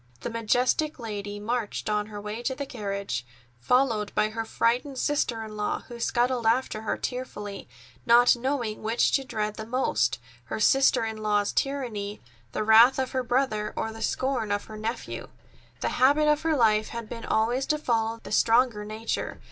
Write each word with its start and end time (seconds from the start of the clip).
The 0.21 0.31
majestic 0.31 0.97
lady 0.97 1.39
marched 1.39 1.87
on 1.87 2.07
her 2.07 2.19
way 2.19 2.41
to 2.41 2.55
the 2.55 2.65
carriage, 2.65 3.23
followed 3.59 4.11
by 4.15 4.29
her 4.31 4.45
frightened 4.45 4.97
sister 4.97 5.43
in 5.43 5.55
law, 5.55 5.81
who 5.81 5.99
scuttled 5.99 6.47
after 6.47 6.81
her 6.81 6.97
tearfully, 6.97 7.69
not 8.03 8.35
knowing 8.35 8.81
which 8.81 9.11
to 9.11 9.23
dread 9.23 9.57
the 9.57 9.65
most, 9.67 10.17
her 10.45 10.59
sister 10.59 11.05
in 11.05 11.17
law's 11.17 11.51
tyranny, 11.51 12.19
the 12.51 12.63
wrath 12.63 12.97
of 12.97 13.11
her 13.11 13.21
brother, 13.21 13.73
or 13.75 13.91
the 13.91 14.01
scorn 14.01 14.51
of 14.51 14.65
her 14.65 14.75
nephew. 14.75 15.27
The 15.81 15.89
habit 15.89 16.27
of 16.27 16.41
her 16.41 16.55
life 16.57 16.87
had 16.87 17.07
been 17.07 17.23
always 17.23 17.67
to 17.67 17.77
follow 17.77 18.19
the 18.23 18.31
stronger 18.31 18.83
nature. 18.83 19.39